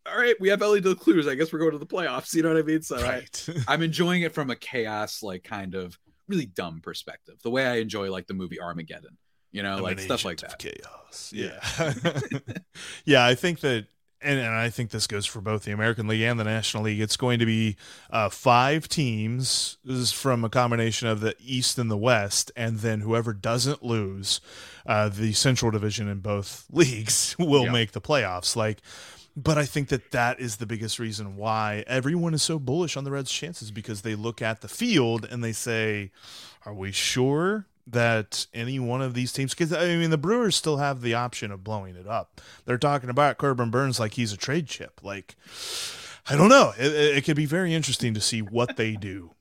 [0.05, 1.27] all right, we have Ellie Clues.
[1.27, 2.33] I guess we're going to the playoffs.
[2.33, 2.81] You know what I mean?
[2.81, 3.49] So I, right.
[3.67, 7.35] I'm enjoying it from a chaos, like kind of really dumb perspective.
[7.43, 9.17] The way I enjoy like the movie Armageddon.
[9.51, 10.57] You know, I'm like stuff like that.
[10.57, 11.31] Chaos.
[11.31, 11.59] Yeah.
[13.05, 13.85] yeah, I think that
[14.23, 16.99] and, and I think this goes for both the American League and the National League.
[16.99, 17.75] It's going to be
[18.09, 19.77] uh, five teams.
[20.13, 24.41] From a combination of the East and the West, and then whoever doesn't lose
[24.85, 28.55] uh, the Central Division in both leagues will make the playoffs.
[28.55, 28.79] Like,
[29.35, 33.03] but I think that that is the biggest reason why everyone is so bullish on
[33.03, 36.11] the Reds' chances because they look at the field and they say,
[36.65, 40.77] "Are we sure that any one of these teams?" Because I mean, the Brewers still
[40.77, 42.41] have the option of blowing it up.
[42.65, 45.01] They're talking about Corbin Burnes like he's a trade chip.
[45.03, 45.35] Like,
[46.29, 46.73] I don't know.
[46.77, 49.31] It, it, could be very interesting to see what they do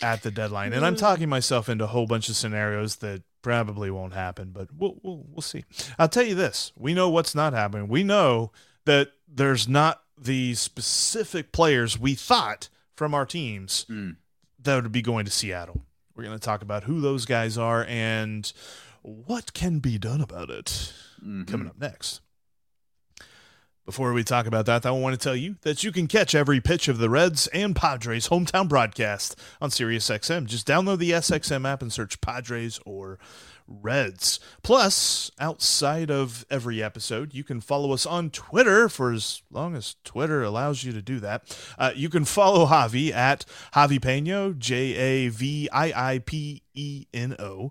[0.00, 0.72] at the deadline.
[0.72, 4.68] And I'm talking myself into a whole bunch of scenarios that probably won't happen, but
[4.76, 5.64] we'll we'll, we'll see.
[5.98, 7.88] I'll tell you this: we know what's not happening.
[7.88, 8.52] We know
[8.84, 14.16] that there's not the specific players we thought from our teams Mm.
[14.62, 15.82] that would be going to Seattle.
[16.14, 18.50] We're going to talk about who those guys are and
[19.02, 20.92] what can be done about it
[21.22, 21.46] Mhm.
[21.48, 22.20] coming up next.
[23.84, 26.58] Before we talk about that, I want to tell you that you can catch every
[26.58, 30.46] pitch of the Reds and Padres hometown broadcast on SiriusXM.
[30.46, 33.18] Just download the SXM app and search Padres or
[33.66, 34.40] Reds.
[34.62, 39.96] Plus, outside of every episode, you can follow us on Twitter for as long as
[40.02, 41.54] Twitter allows you to do that.
[41.78, 43.44] Uh, you can follow Javi at
[43.74, 47.70] Javi Peno, J A V I I P E N O.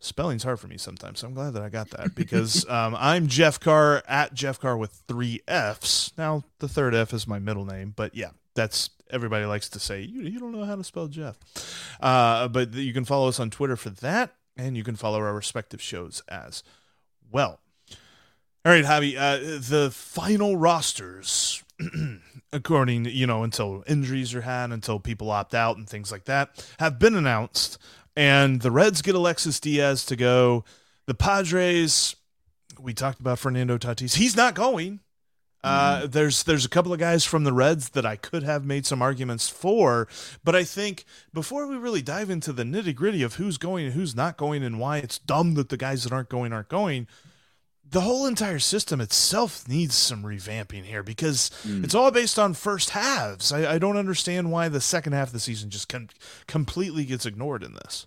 [0.00, 3.26] Spelling's hard for me sometimes, so I'm glad that I got that because um, I'm
[3.26, 6.12] Jeff Carr at Jeff Carr with three F's.
[6.16, 10.02] Now, the third F is my middle name, but yeah, that's everybody likes to say,
[10.02, 11.38] you, you don't know how to spell Jeff.
[12.00, 15.34] Uh, but you can follow us on Twitter for that, and you can follow our
[15.34, 16.62] respective shows as
[17.30, 17.60] well.
[18.64, 21.62] All right, Javi, uh, the final rosters,
[22.52, 26.66] according, you know, until injuries are had, until people opt out and things like that,
[26.78, 27.78] have been announced.
[28.18, 30.64] And the Reds get Alexis Diaz to go.
[31.06, 32.16] The Padres,
[32.80, 34.16] we talked about Fernando Tatis.
[34.16, 34.98] He's not going.
[35.62, 38.86] Uh, there's there's a couple of guys from the Reds that I could have made
[38.86, 40.06] some arguments for,
[40.44, 41.04] but I think
[41.34, 44.62] before we really dive into the nitty gritty of who's going and who's not going
[44.62, 47.08] and why it's dumb that the guys that aren't going aren't going,
[47.90, 51.82] the whole entire system itself needs some revamping here because Mm.
[51.84, 53.50] it's all based on first halves.
[53.52, 56.08] I, I don't understand why the second half of the season just com-
[56.46, 58.06] completely gets ignored in this.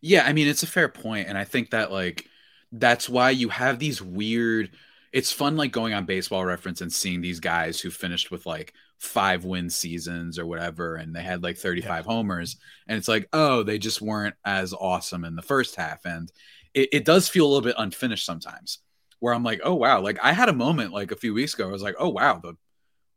[0.00, 2.28] Yeah, I mean it's a fair point, and I think that like
[2.72, 4.70] that's why you have these weird
[5.12, 8.74] it's fun like going on baseball reference and seeing these guys who finished with like
[8.98, 12.12] five win seasons or whatever and they had like 35 yeah.
[12.12, 12.56] homers
[12.86, 16.30] and it's like oh they just weren't as awesome in the first half and
[16.74, 18.80] it, it does feel a little bit unfinished sometimes
[19.20, 21.68] where i'm like oh wow like i had a moment like a few weeks ago
[21.68, 22.54] i was like oh wow the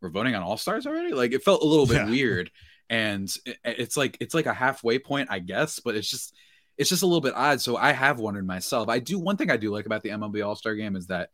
[0.01, 2.09] we're voting on all stars already like it felt a little bit yeah.
[2.09, 2.51] weird
[2.89, 6.35] and it, it's like it's like a halfway point i guess but it's just
[6.81, 8.89] it's just a little bit odd so i have wondered myself.
[8.89, 11.29] I do one thing i do like about the mlb all-star game is that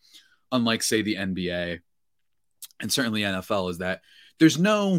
[0.52, 1.80] unlike say the nba
[2.82, 4.02] and certainly nfl is that
[4.40, 4.98] there's no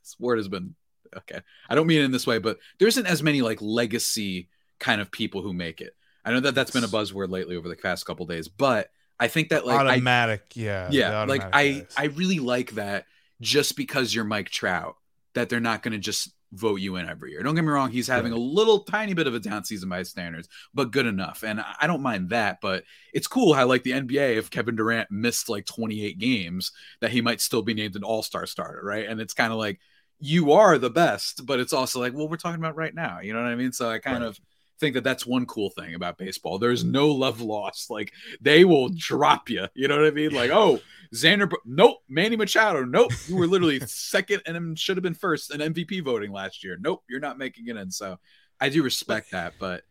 [0.00, 0.74] this word has been
[1.16, 4.48] okay i don't mean it in this way but there isn't as many like legacy
[4.80, 5.94] kind of people who make it.
[6.24, 9.28] I know that that's been a buzzword lately over the past couple days but i
[9.28, 13.06] think that like automatic I, yeah yeah like i i really like that
[13.40, 14.96] just because you're mike trout
[15.34, 17.42] that they're not going to just vote you in every year.
[17.42, 20.02] Don't get me wrong, he's having a little tiny bit of a down season by
[20.02, 21.44] standards, but good enough.
[21.44, 25.10] And I don't mind that, but it's cool how like the NBA if Kevin Durant
[25.10, 29.08] missed like 28 games that he might still be named an all-star starter, right?
[29.08, 29.80] And it's kind of like
[30.18, 33.32] you are the best, but it's also like, well, we're talking about right now, you
[33.32, 33.72] know what I mean?
[33.72, 34.28] So I kind right.
[34.28, 34.40] of
[34.78, 36.58] think that that's one cool thing about baseball.
[36.58, 37.90] There's no love lost.
[37.90, 39.66] Like they will drop you.
[39.74, 40.32] You know what I mean?
[40.32, 40.80] Like, oh,
[41.14, 41.98] Xander, nope.
[42.08, 43.12] Manny Machado, nope.
[43.26, 46.76] You were literally second and should have been first in MVP voting last year.
[46.80, 47.90] Nope, you're not making it in.
[47.90, 48.18] So
[48.60, 49.82] I do respect that, but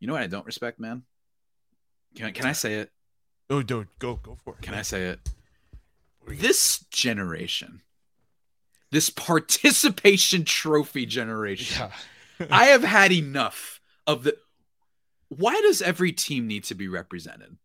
[0.00, 1.02] you know what I don't respect, man?
[2.14, 2.90] Can, can I say it?
[3.48, 4.62] Oh, dude, go go for it.
[4.62, 4.74] Can.
[4.74, 5.20] I say it?
[6.26, 7.82] This generation,
[8.90, 11.90] this participation trophy generation,
[12.40, 12.46] yeah.
[12.50, 13.75] I have had enough
[14.06, 14.36] of the.
[15.28, 17.56] Why does every team need to be represented?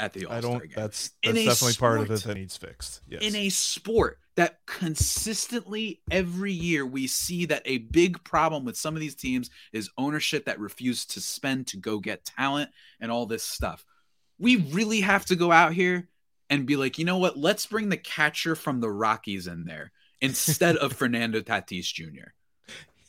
[0.00, 0.70] at the All Star game.
[0.74, 3.02] That's that's definitely sport, part of it that needs fixed.
[3.06, 3.22] Yes.
[3.22, 8.94] In a sport that consistently every year we see that a big problem with some
[8.94, 13.26] of these teams is ownership that refuses to spend to go get talent and all
[13.26, 13.84] this stuff.
[14.38, 16.08] We really have to go out here
[16.48, 17.36] and be like, you know what?
[17.36, 22.30] Let's bring the catcher from the Rockies in there instead of Fernando Tatis Jr.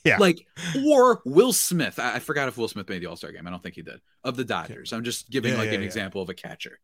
[0.04, 0.18] Yeah.
[0.18, 0.46] Like,
[0.88, 2.00] or Will Smith.
[2.00, 3.48] I, I forgot if Will Smith made the All Star game.
[3.48, 4.02] I don't think he did.
[4.24, 4.94] Of the Dodgers.
[4.94, 5.88] I'm just giving yeah, like yeah, an yeah.
[5.88, 6.80] example of a catcher.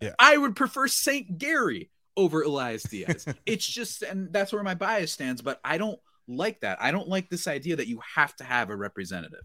[0.00, 0.14] Yeah.
[0.18, 1.38] I would prefer St.
[1.38, 3.26] Gary over Elias Diaz.
[3.46, 5.98] it's just, and that's where my bias stands, but I don't
[6.28, 6.78] like that.
[6.80, 9.44] I don't like this idea that you have to have a representative.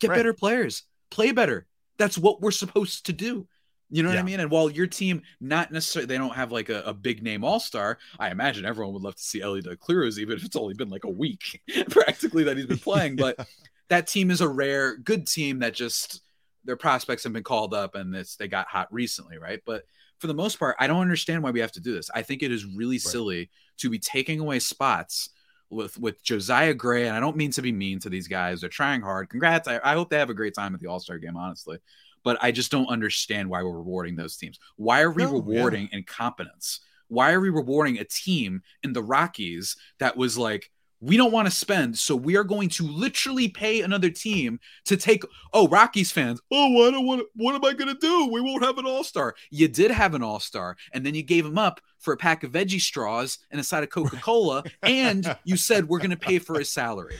[0.00, 0.16] Get right.
[0.16, 1.66] better players, play better.
[1.98, 3.46] That's what we're supposed to do.
[3.92, 4.20] You know what yeah.
[4.20, 4.40] I mean?
[4.40, 7.60] And while your team, not necessarily, they don't have like a, a big name all
[7.60, 10.72] star, I imagine everyone would love to see Elly De La even if it's only
[10.72, 13.18] been like a week practically that he's been playing.
[13.18, 13.32] yeah.
[13.36, 13.46] But
[13.88, 16.22] that team is a rare, good team that just
[16.64, 19.60] their prospects have been called up and it's they got hot recently, right?
[19.66, 19.84] But
[20.20, 22.10] for the most part, I don't understand why we have to do this.
[22.14, 23.02] I think it is really right.
[23.02, 25.28] silly to be taking away spots
[25.68, 28.60] with with Josiah Gray, and I don't mean to be mean to these guys.
[28.60, 29.28] They're trying hard.
[29.28, 29.68] Congrats.
[29.68, 31.78] I, I hope they have a great time at the All Star game, honestly
[32.24, 34.58] but I just don't understand why we're rewarding those teams.
[34.76, 35.98] Why are we no, rewarding yeah.
[35.98, 36.80] incompetence?
[37.08, 40.70] Why are we rewarding a team in the Rockies that was like,
[41.02, 44.96] we don't want to spend, so we are going to literally pay another team to
[44.96, 45.24] take.
[45.52, 47.26] Oh, Rockies fans, oh, I don't want.
[47.34, 48.28] What am I going to do?
[48.28, 49.34] We won't have an All Star.
[49.50, 52.44] You did have an All Star, and then you gave him up for a pack
[52.44, 56.16] of veggie straws and a side of Coca Cola, and you said we're going to
[56.16, 57.16] pay for his salary.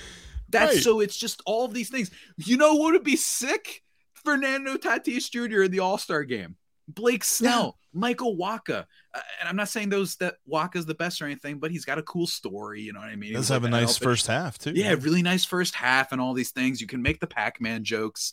[0.48, 0.82] That's right.
[0.82, 1.00] so.
[1.00, 2.12] It's just all of these things.
[2.36, 3.82] You know what would be sick?
[4.24, 5.62] Fernando Tatis Jr.
[5.62, 6.56] in the All Star game.
[6.88, 8.00] Blake Snell, yeah.
[8.00, 8.86] Michael Wacha.
[9.14, 11.98] Uh, and I'm not saying those that Wacha's the best or anything, but he's got
[11.98, 12.82] a cool story.
[12.82, 13.30] You know what I mean?
[13.30, 14.72] He does have like a nice first half too.
[14.74, 16.80] Yeah, really nice first half and all these things.
[16.80, 18.32] You can make the Pac-Man jokes.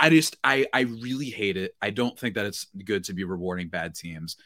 [0.00, 1.74] I just I I really hate it.
[1.80, 4.36] I don't think that it's good to be rewarding bad teams.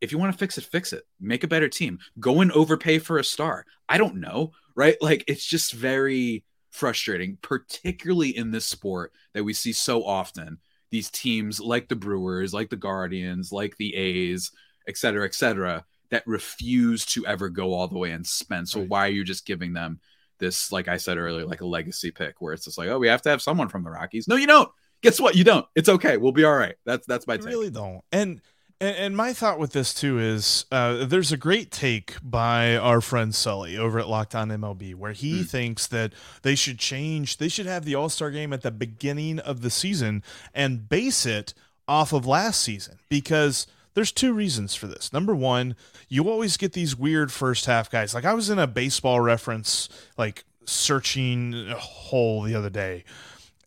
[0.00, 1.04] If you want to fix it, fix it.
[1.20, 1.98] Make a better team.
[2.20, 3.64] Go and overpay for a star.
[3.88, 4.96] I don't know, right?
[5.00, 10.58] Like it's just very frustrating, particularly in this sport that we see so often.
[10.90, 14.50] These teams like the Brewers, like the Guardians, like the A's,
[14.86, 18.68] et cetera, et cetera, that refuse to ever go all the way and spend.
[18.68, 18.88] So right.
[18.88, 20.00] why are you just giving them
[20.38, 23.08] this, like I said earlier, like a legacy pick where it's just like, oh, we
[23.08, 24.28] have to have someone from the Rockies?
[24.28, 24.70] No, you don't.
[25.02, 25.36] Guess what?
[25.36, 25.66] You don't.
[25.74, 26.16] It's okay.
[26.16, 26.74] We'll be all right.
[26.86, 27.46] That's that's my take.
[27.46, 28.00] Really don't.
[28.10, 28.40] And
[28.80, 33.00] and, and, my thought with this too is uh, there's a great take by our
[33.00, 35.48] friend Sully over at Locked On MLB where he mm.
[35.48, 36.12] thinks that
[36.42, 39.70] they should change, they should have the All Star game at the beginning of the
[39.70, 40.22] season
[40.54, 41.54] and base it
[41.86, 45.12] off of last season because there's two reasons for this.
[45.12, 45.74] Number one,
[46.08, 48.14] you always get these weird first half guys.
[48.14, 53.04] Like I was in a baseball reference, like searching hole the other day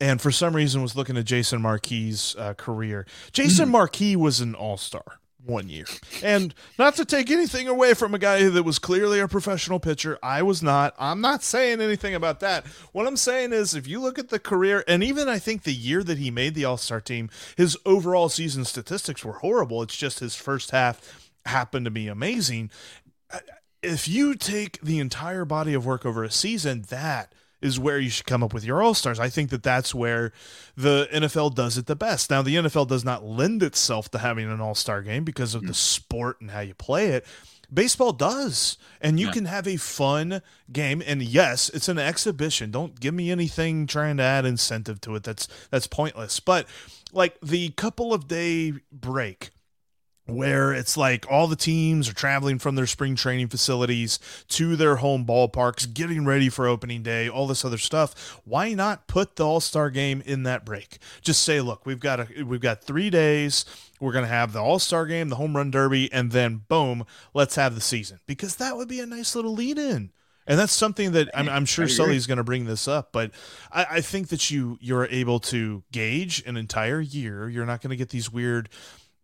[0.02, 3.06] and for some reason was looking at Jason Marquis' uh, career.
[3.32, 3.74] Jason mm.
[3.74, 5.86] Marquis was an all star one year.
[6.24, 10.18] And not to take anything away from a guy that was clearly a professional pitcher,
[10.22, 10.96] I was not.
[11.00, 12.66] I'm not saying anything about that.
[12.92, 15.74] What I'm saying is if you look at the career and even I think the
[15.74, 19.84] year that he made the All-Star team, his overall season statistics were horrible.
[19.84, 22.72] It's just his first half happened to be amazing.
[23.84, 28.10] If you take the entire body of work over a season, that is where you
[28.10, 29.20] should come up with your all stars.
[29.20, 30.32] I think that that's where
[30.76, 32.30] the NFL does it the best.
[32.30, 35.62] Now, the NFL does not lend itself to having an all star game because of
[35.62, 35.68] mm.
[35.68, 37.26] the sport and how you play it.
[37.74, 39.32] Baseball does, and you yeah.
[39.32, 40.42] can have a fun
[40.74, 41.02] game.
[41.06, 42.70] And yes, it's an exhibition.
[42.70, 45.24] Don't give me anything trying to add incentive to it.
[45.24, 46.42] That's that's pointless.
[46.42, 46.68] But
[47.14, 49.52] like the couple of day break
[50.32, 54.98] where it's like all the teams are traveling from their spring training facilities to their
[54.98, 58.40] home ballparks, getting ready for opening day, all this other stuff.
[58.46, 60.98] Why not put the All-Star game in that break?
[61.22, 63.66] Just say, look, we've got a we've got 3 days.
[64.00, 67.56] We're going to have the All-Star game, the home run derby, and then boom, let's
[67.56, 68.20] have the season.
[68.26, 70.12] Because that would be a nice little lead in.
[70.48, 73.32] And that's something that I'm, I'm sure Sully's going to bring this up, but
[73.72, 77.48] I, I think that you you're able to gauge an entire year.
[77.48, 78.68] You're not going to get these weird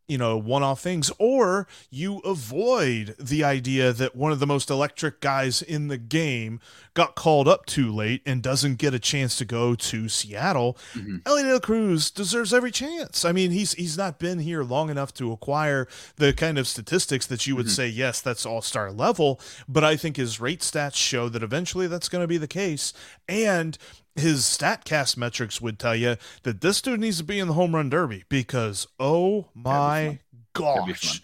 [0.07, 4.69] you know, one off things, or you avoid the idea that one of the most
[4.69, 6.59] electric guys in the game
[6.93, 10.77] got called up too late and doesn't get a chance to go to Seattle.
[10.93, 11.17] Mm-hmm.
[11.25, 13.25] Elliot Cruz deserves every chance.
[13.25, 17.25] I mean, he's he's not been here long enough to acquire the kind of statistics
[17.27, 17.73] that you would mm-hmm.
[17.73, 21.87] say, yes, that's all star level, but I think his rate stats show that eventually
[21.87, 22.93] that's going to be the case.
[23.27, 23.77] And
[24.17, 27.75] his statcast metrics would tell you that this dude needs to be in the home
[27.75, 30.19] run derby because oh my
[30.53, 31.21] gosh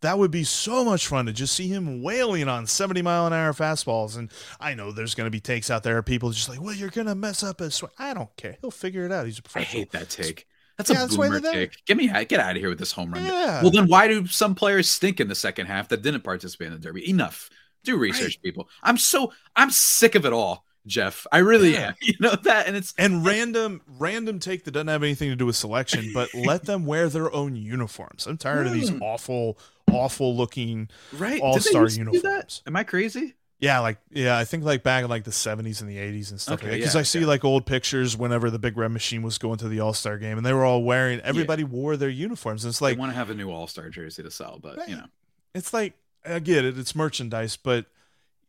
[0.00, 3.32] that would be so much fun to just see him wailing on 70 mile an
[3.32, 6.60] hour fastballs and i know there's going to be takes out there people just like
[6.60, 9.26] well you're going to mess up his swing i don't care he'll figure it out
[9.26, 10.46] he's a professional i hate that take
[10.78, 11.84] that's yeah, a boomer take.
[11.86, 13.24] Get me get out of here with this home run.
[13.24, 13.62] Yeah.
[13.62, 16.74] Well, then why do some players stink in the second half that didn't participate in
[16.74, 17.10] the derby?
[17.10, 17.50] Enough.
[17.82, 18.42] Do research, right.
[18.42, 18.68] people.
[18.82, 20.64] I'm so I'm sick of it all.
[20.88, 21.26] Jeff.
[21.30, 21.88] I really yeah.
[21.88, 21.94] am.
[22.00, 25.46] You know that, and it's and random random take that doesn't have anything to do
[25.46, 28.26] with selection, but let them wear their own uniforms.
[28.26, 28.68] I'm tired mm.
[28.68, 29.02] of these hmm.
[29.02, 29.58] awful,
[29.90, 32.62] awful looking right all star uniforms.
[32.66, 33.34] Am I crazy?
[33.60, 36.40] Yeah, like yeah, I think like back in like the seventies and the eighties and
[36.40, 36.60] stuff.
[36.60, 37.26] Because yeah, I see yeah.
[37.26, 40.36] like old pictures whenever the Big Red Machine was going to the All Star game,
[40.36, 41.20] and they were all wearing.
[41.20, 44.22] Everybody wore their uniforms, and it's like want to have a new All Star jersey
[44.22, 44.88] to sell, but right.
[44.88, 45.06] you know,
[45.54, 47.86] it's like I get it, it's merchandise, but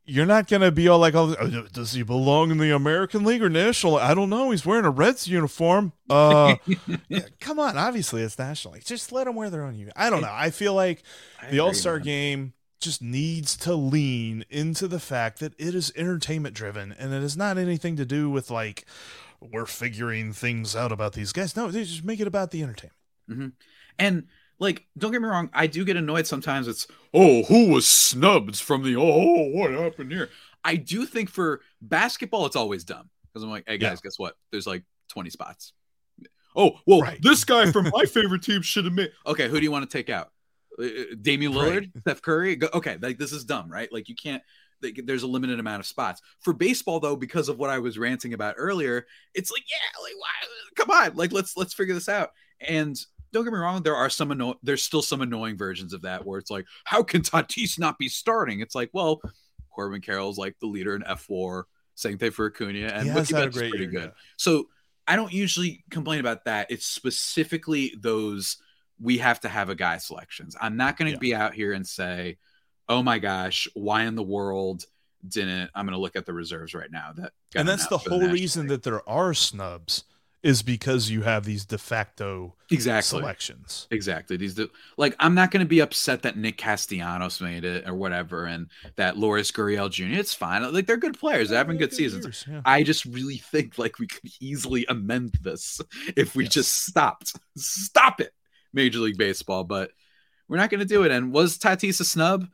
[0.09, 1.35] you're not going to be all like, oh,
[1.71, 3.97] does he belong in the American League or National?
[3.97, 4.51] I don't know.
[4.51, 5.93] He's wearing a Reds uniform.
[6.09, 6.55] Uh,
[7.07, 7.77] yeah, come on.
[7.77, 8.83] Obviously, it's National League.
[8.83, 9.93] Just let them wear their own uniform.
[9.95, 10.31] I don't know.
[10.31, 11.03] I feel like
[11.39, 15.93] I the All Star game just needs to lean into the fact that it is
[15.95, 18.87] entertainment driven and it has not anything to do with like,
[19.39, 21.55] we're figuring things out about these guys.
[21.55, 22.97] No, they just make it about the entertainment.
[23.29, 23.47] Mm-hmm.
[23.99, 24.27] And
[24.59, 28.59] like don't get me wrong i do get annoyed sometimes it's oh who was snubbed
[28.59, 30.29] from the oh what happened here
[30.63, 34.09] i do think for basketball it's always dumb because i'm like hey guys yeah.
[34.09, 35.73] guess what there's like 20 spots
[36.55, 37.19] oh well right.
[37.21, 39.97] this guy from my favorite team should have made okay who do you want to
[39.97, 40.31] take out
[40.79, 42.01] uh, uh Damian Lillard, right.
[42.01, 42.59] Steph Curry.
[42.73, 43.91] Okay, like this is dumb, right?
[43.91, 44.41] Like you can't.
[44.81, 47.97] Like, there's a limited amount of spots for baseball, though, because of what I was
[47.97, 49.05] ranting about earlier.
[49.33, 50.29] It's like, yeah, like, why?
[50.77, 52.29] Come on, like let's let's figure this out.
[52.61, 52.97] And
[53.31, 56.25] don't get me wrong, there are some anno- there's still some annoying versions of that
[56.25, 58.59] where it's like, how can Tatis not be starting?
[58.59, 59.21] It's like, well,
[59.73, 61.63] Corbin Carroll's like the leader in fWAR,
[61.95, 64.03] same thing for Acuna, and Mookie Betts pretty year, good.
[64.03, 64.21] Yeah.
[64.37, 64.67] So
[65.07, 66.67] I don't usually complain about that.
[66.69, 68.57] It's specifically those
[69.01, 70.55] we have to have a guy selections.
[70.59, 71.19] I'm not going to yeah.
[71.19, 72.37] be out here and say,
[72.89, 74.83] oh my gosh, why in the world
[75.27, 78.19] didn't I'm going to look at the reserves right now that and that's the whole
[78.19, 80.05] the reason that there are snubs
[80.41, 83.87] is because you have these de facto exactly selections.
[83.91, 84.37] Exactly.
[84.37, 87.93] These de- like I'm not going to be upset that Nick Castellanos made it or
[87.93, 90.17] whatever, and that Lourdes Gurriel Jr.
[90.19, 90.71] It's fine.
[90.73, 91.49] Like they're good players.
[91.49, 92.25] They're having good, good seasons.
[92.25, 92.61] Years, yeah.
[92.63, 95.81] I just really think like we could easily amend this
[96.15, 96.53] if we yes.
[96.53, 97.33] just stopped.
[97.57, 98.31] Stop it,
[98.73, 99.65] Major League Baseball.
[99.65, 99.91] But
[100.47, 101.11] we're not going to do it.
[101.11, 102.47] And was Tatis a snub?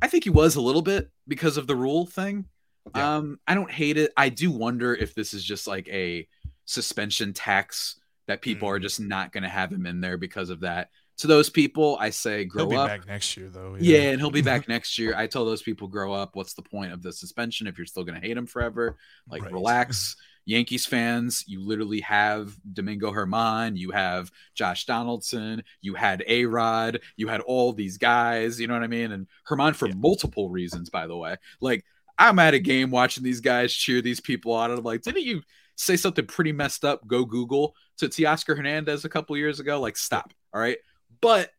[0.00, 2.46] I think he was a little bit because of the rule thing.
[2.94, 3.16] Yeah.
[3.16, 4.12] Um, I don't hate it.
[4.16, 6.26] I do wonder if this is just like a
[6.68, 8.72] suspension tax that people mm.
[8.72, 10.90] are just not going to have him in there because of that.
[11.18, 12.88] To those people, I say grow he'll up.
[12.88, 13.74] back next year, though.
[13.80, 13.98] Yeah.
[13.98, 15.16] yeah, and he'll be back next year.
[15.16, 16.36] I tell those people, grow up.
[16.36, 18.98] What's the point of the suspension if you're still going to hate him forever?
[19.28, 19.52] Like, right.
[19.52, 20.14] relax.
[20.44, 27.00] Yankees fans, you literally have Domingo Germán, you have Josh Donaldson, you had A Rod,
[27.18, 29.12] you had all these guys, you know what I mean?
[29.12, 29.94] And Germán for yeah.
[29.98, 31.36] multiple reasons, by the way.
[31.60, 31.84] Like,
[32.16, 35.24] I'm at a game watching these guys cheer these people on, and I'm like, didn't
[35.24, 35.42] you
[35.80, 39.80] say something pretty messed up, go Google to Teoscar Hernandez a couple years ago.
[39.80, 40.34] Like, stop.
[40.52, 40.78] All right.
[41.20, 41.50] But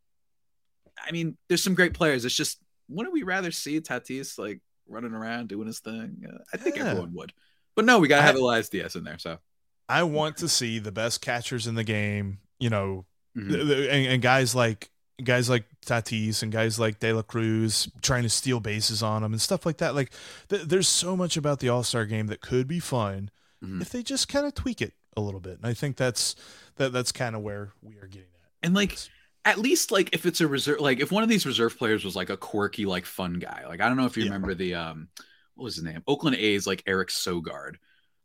[1.08, 2.26] I mean, there's some great players.
[2.26, 6.24] It's just wouldn't we rather see Tatis like running around doing his thing?
[6.28, 6.88] Uh, I think Yeah.
[6.90, 7.34] everyone would.
[7.76, 9.18] But no, we gotta have I- Elias Diaz in there.
[9.20, 9.40] So
[9.88, 12.40] I want to see the best catchers in the game.
[12.60, 13.06] You know,
[13.38, 13.50] Mhm.
[13.50, 14.90] th- th- and, and guys like
[15.24, 19.34] guys like Tatis and guys like De La Cruz trying to steal bases on them
[19.34, 19.94] and stuff like that.
[19.94, 20.12] Like,
[20.50, 23.30] th- there's so much about the All Star game that could be fun
[23.64, 23.82] Mhm.
[23.82, 25.58] if they just kind of tweak it a little bit.
[25.58, 26.36] And I think that's
[26.78, 28.50] that that's kind of where we are getting at.
[28.64, 28.98] and like
[29.46, 32.16] at least like if it's a reserve like if one of these reserve players was
[32.16, 34.30] like a quirky like fun guy like i don't know if you Yeah.
[34.32, 35.08] remember the um
[35.56, 37.76] what was his name oakland a's like eric sogard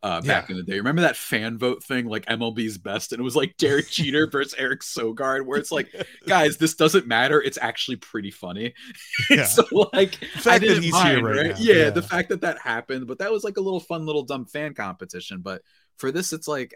[0.05, 0.53] uh back Yeah.
[0.53, 3.57] in the day remember that fan vote thing like mlb's best and it was like
[3.57, 5.89] derek jeter versus eric sogard where it's like
[6.29, 8.75] guys this doesn't matter it's actually pretty funny
[9.31, 9.47] Yeah.
[9.47, 11.91] so like The I fact that didn't he's mind, here right now, Yeah, yeah.
[11.91, 14.75] the fact that that happened, but that was like a little fun, little dumb fan
[14.75, 15.41] competition.
[15.41, 15.63] But
[15.97, 16.75] for this, it's like,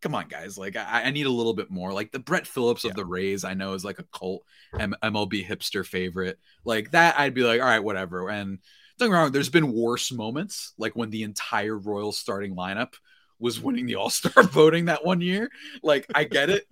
[0.00, 1.92] come on, guys, like I, I need a little bit more.
[1.92, 4.44] Like the Brett Phillips of the Rays, I know is like a cult
[4.78, 6.38] M- MLB hipster favorite.
[6.64, 8.28] Like that, I'd be like, all right, whatever.
[8.28, 8.58] And
[8.98, 12.94] don't get me wrong, there's been worse moments, like when the entire Royals starting lineup
[13.38, 15.50] was winning the All Star voting that one year.
[15.82, 16.64] Like I get it,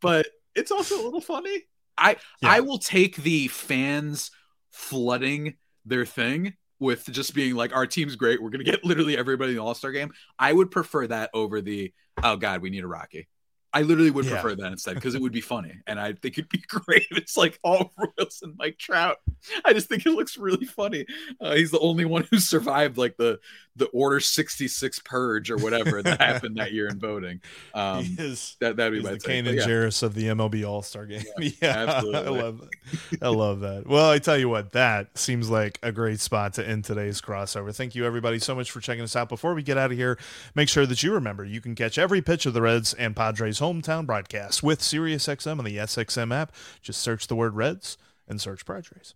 [0.00, 1.62] but it's also a little funny.
[1.96, 2.50] I Yeah.
[2.50, 4.30] I will take the fans
[4.70, 5.54] flooding
[5.84, 8.42] their thing with just being like our team's great.
[8.42, 10.12] We're gonna get literally everybody in the All Star game.
[10.38, 13.28] I would prefer that over the oh god, we need a Rocky.
[13.74, 14.40] I literally would Yeah.
[14.40, 17.06] prefer that instead because it would be funny and I think it'd be great.
[17.10, 19.16] if It's like all Royals and Mike Trout.
[19.64, 21.04] I just think it looks really funny.
[21.40, 23.40] Uh, he's the only one who survived like the
[23.76, 27.40] the Order sixty six purge or whatever that happened that year in voting.
[27.74, 29.26] Um, is that that'd be my the take.
[29.26, 29.64] Kane and yeah.
[29.84, 31.24] Of the MLB All Star Game.
[31.38, 32.38] Yeah, absolutely.
[32.38, 33.22] I love that.
[33.22, 33.86] I love that.
[33.86, 37.74] Well, I tell you what, that seems like a great spot to end today's crossover.
[37.74, 39.28] Thank you, everybody, so much for checking us out.
[39.28, 40.18] Before we get out of here,
[40.54, 43.60] make sure that you remember you can catch every pitch of the Reds and Padres
[43.60, 46.52] hometown broadcast with SiriusXM on the SXM app.
[46.82, 47.98] Just search the word Reds
[48.28, 49.14] and search Padres.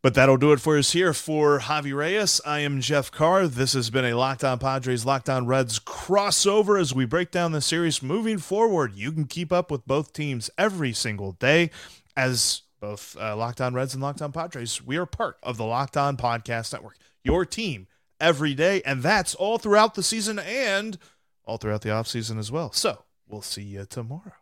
[0.00, 2.40] But that'll do it for us here for Javi Reyes.
[2.46, 3.48] I am Jeff Carr.
[3.48, 7.50] This has been a Locked On Padres, Locked On Reds crossover as we break down
[7.50, 8.94] the series moving forward.
[8.94, 11.70] You can keep up with both teams every single day
[12.16, 14.80] as both uh, Reds and Locked On Padres.
[14.80, 17.88] We are part of the Locked On Podcast Network, your team
[18.20, 18.82] every day.
[18.86, 20.96] And that's all throughout the season and
[21.44, 22.70] all throughout the offseason as well.
[22.70, 24.34] So we'll see you tomorrow.